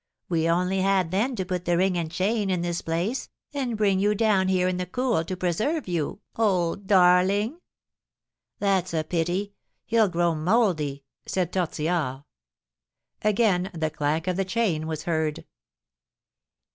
[0.29, 3.99] We only had then to put the ring and chain in this place, and bring
[3.99, 7.59] you down here in the cool to preserve you, old darling."
[8.57, 9.53] "That's a pity!
[9.85, 12.23] He'll grow mouldy," said Tortillard.
[13.21, 15.45] Again the clank of the chain was heard.